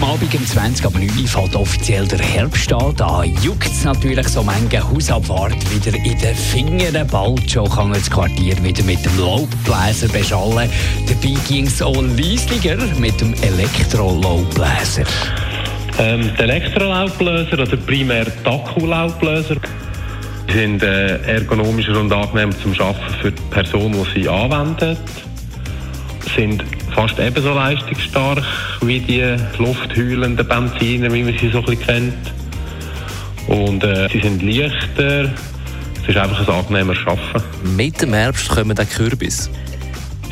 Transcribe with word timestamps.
Heute 0.00 0.12
Abend 0.12 0.34
um 0.34 0.46
20 0.46 0.86
ab 0.86 0.94
9 0.94 1.02
Uhr 1.02 1.26
fällt 1.26 1.56
offiziell 1.56 2.06
der 2.06 2.20
Herbst 2.20 2.72
an. 2.72 2.94
Da 2.96 3.24
juckt 3.42 3.66
es 3.66 3.82
natürlich 3.82 4.28
so 4.28 4.44
manche 4.44 4.80
Hausabfahrt 4.80 5.56
wieder 5.74 5.96
in 5.96 6.16
den 6.18 6.36
Fingern. 6.36 7.06
Bald 7.08 7.50
schon 7.50 7.68
kann 7.68 7.92
das 7.92 8.08
Quartier 8.08 8.56
wieder 8.62 8.84
mit 8.84 9.04
dem 9.04 9.18
Laubbläser 9.18 10.06
beschallen. 10.08 10.70
Dabei 11.08 11.34
ging 11.48 11.66
es 11.66 11.82
auch 11.82 12.00
leislicher 12.00 12.76
mit 12.98 13.20
dem 13.20 13.34
Elektro-Laubbläser. 13.42 15.02
Ähm, 15.98 16.30
Elektrolaubbläser 16.38 17.54
oder 17.54 17.76
primär 17.78 18.26
die 18.26 18.46
Akkulaubbläser 18.46 19.56
sind 20.52 20.82
äh, 20.84 21.16
ergonomischer 21.22 21.98
und 21.98 22.12
angenehmer 22.12 22.56
zum 22.62 22.72
Arbeiten 22.74 23.14
für 23.20 23.32
die 23.32 23.42
Person, 23.50 23.92
die 23.92 24.20
sie 24.20 24.28
anwendet. 24.28 24.98
Sind 26.36 26.62
fast 26.98 27.20
ebenso 27.20 27.54
leistungsstark 27.54 28.42
wie 28.80 28.98
die 28.98 29.36
lufthüllenden 29.58 30.44
Benziner, 30.48 31.12
wie 31.12 31.22
man 31.22 31.38
sie 31.38 31.48
so 31.48 31.64
ein 31.64 31.78
kennt. 31.78 32.32
Und 33.46 33.84
äh, 33.84 34.08
sie 34.10 34.18
sind 34.18 34.42
leichter. 34.42 35.30
Es 36.02 36.08
ist 36.08 36.16
einfach 36.16 36.40
ein 36.40 36.52
angenehmer 36.52 36.94
Arbeiten. 37.06 37.76
Mit 37.76 38.02
dem 38.02 38.14
Herbst 38.14 38.48
kommen 38.48 38.74
dann 38.74 38.88
Kürbis. 38.88 39.48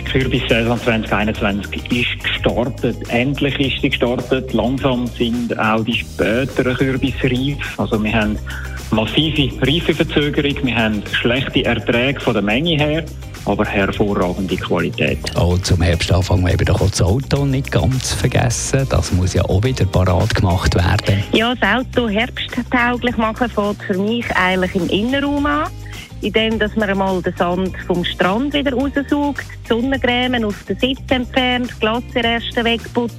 Kürbissaison 0.06 0.80
2021 0.80 1.92
ist 1.92 2.24
gestartet. 2.24 2.96
Endlich 3.08 3.58
ist 3.60 3.82
sie 3.82 3.90
gestartet. 3.90 4.52
Langsam 4.52 5.06
sind 5.06 5.58
auch 5.58 5.84
die 5.84 5.94
späteren 5.94 6.76
Kürbisse 6.76 7.24
reif. 7.24 7.78
Also 7.78 8.02
wir 8.02 8.12
haben 8.12 8.38
massive 8.90 9.50
Reifeverzögerung, 9.66 10.54
wir 10.64 10.76
haben 10.76 11.02
schlechte 11.12 11.64
Erträge 11.64 12.20
von 12.20 12.34
der 12.34 12.42
Menge 12.42 12.76
her, 12.76 13.04
aber 13.44 13.64
hervorragende 13.64 14.56
Qualität. 14.56 15.18
Auch 15.36 15.58
zum 15.58 15.82
Herbstanfang 15.82 16.46
eben 16.48 16.64
doch 16.64 16.80
auch 16.80 16.90
das 16.90 17.02
Auto 17.02 17.44
nicht 17.44 17.70
ganz 17.70 18.12
vergessen. 18.12 18.86
Das 18.88 19.12
muss 19.12 19.34
ja 19.34 19.44
auch 19.44 19.62
wieder 19.62 19.84
parat 19.86 20.34
gemacht 20.34 20.74
werden. 20.74 21.22
Ja, 21.32 21.54
das 21.54 21.86
Auto 21.86 22.08
herbsttauglich 22.08 23.16
machen 23.16 23.48
fängt 23.48 23.82
für 23.82 23.98
mich 23.98 24.24
eigentlich 24.36 24.74
im 24.74 24.88
Innenraum 24.88 25.46
an. 25.46 25.68
Indem, 26.26 26.58
dass 26.58 26.74
man 26.74 26.90
einmal 26.90 27.22
den 27.22 27.36
Sand 27.36 27.76
vom 27.86 28.04
Strand 28.04 28.52
wieder 28.52 28.72
raussaugt, 28.72 29.44
die 29.62 29.68
Sonnencreme 29.68 30.44
auf 30.44 30.60
den 30.64 30.76
Sitz 30.76 30.98
entfernt, 31.08 31.70
die 31.72 31.78
Glassereste 31.78 32.64
wegputzt. 32.64 33.16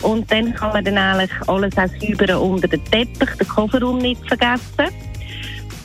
Und 0.00 0.32
dann 0.32 0.54
kann 0.54 0.72
man 0.72 0.82
dann 0.82 0.96
eigentlich 0.96 1.30
alles 1.46 1.76
auch 1.76 1.90
säubern 2.00 2.38
unter 2.38 2.68
den 2.68 2.82
Teppich, 2.86 3.28
den 3.38 3.48
Kofferraum 3.48 3.98
nicht 3.98 4.26
vergessen. 4.26 4.88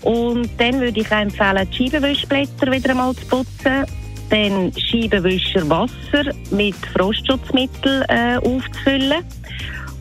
Und 0.04 0.50
dann 0.58 0.80
würde 0.80 1.02
ich 1.02 1.12
empfehlen, 1.12 1.68
die 1.70 1.76
Scheibenwischblätter 1.76 2.72
wieder 2.72 2.92
einmal 2.92 3.14
zu 3.14 3.26
putzen. 3.26 3.84
Dann 4.30 4.72
Scheibenwischer 4.78 5.70
Wasser 5.70 6.32
mit 6.52 6.78
Frostschutzmittel 6.94 8.06
äh, 8.08 8.38
aufzufüllen. 8.38 9.26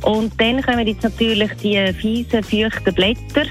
Und 0.02 0.40
dann 0.40 0.62
kommen 0.62 0.86
jetzt 0.86 1.02
natürlich 1.02 1.50
die 1.60 1.92
fiesen, 1.94 2.44
feuchten 2.44 2.94
Blätter, 2.94 3.46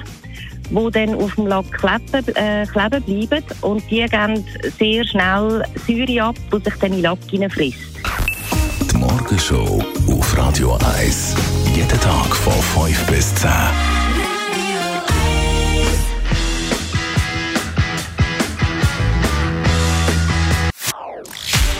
die 0.69 0.91
dann 0.91 1.15
auf 1.15 1.35
dem 1.35 1.47
Lack 1.47 1.71
kleben, 1.71 2.35
äh, 2.35 2.65
kleben 2.65 3.03
bleiben. 3.03 3.45
Und 3.61 3.83
die 3.89 4.05
geben 4.05 4.45
sehr 4.77 5.05
schnell 5.05 5.63
Säure 5.87 6.23
ab, 6.23 6.35
die 6.51 6.63
sich 6.63 6.79
dann 6.79 6.91
in 6.91 6.97
den 6.97 7.03
Lack 7.03 7.19
hineinfrisst. 7.29 7.79
Die 8.91 8.97
Morgenshow 8.97 9.83
auf 10.09 10.37
Radio 10.37 10.77
1. 10.97 11.35
Jeden 11.75 11.99
Tag 11.99 12.35
von 12.35 12.53
5 12.85 13.05
bis 13.07 13.35
10. 13.35 13.49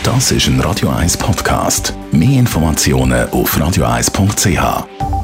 Das 0.06 0.32
ist 0.32 0.48
ein 0.48 0.60
Radio 0.60 0.90
1 0.90 1.18
Podcast. 1.18 1.96
Mehr 2.12 2.40
Informationen 2.40 3.28
auf 3.32 3.58
radio1.ch. 3.58 5.15